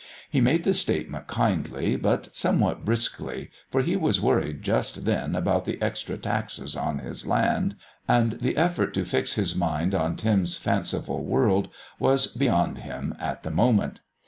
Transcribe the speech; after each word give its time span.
He 0.31 0.41
made 0.41 0.63
the 0.63 0.73
statement 0.73 1.27
kindly 1.27 1.95
but 1.95 2.35
somewhat 2.35 2.83
briskly, 2.83 3.51
for 3.69 3.83
he 3.83 3.95
was 3.95 4.19
worried 4.19 4.63
just 4.63 5.05
then 5.05 5.35
about 5.35 5.65
the 5.65 5.79
extra 5.79 6.17
taxes 6.17 6.75
on 6.75 6.97
his 6.97 7.27
land, 7.27 7.75
and 8.07 8.31
the 8.41 8.57
effort 8.57 8.95
to 8.95 9.05
fix 9.05 9.33
his 9.35 9.55
mind 9.55 9.93
on 9.93 10.15
Tim's 10.15 10.57
fanciful 10.57 11.23
world 11.23 11.69
was 11.99 12.25
beyond 12.25 12.79
him 12.79 13.13
at 13.19 13.43
the 13.43 13.51
moment. 13.51 14.01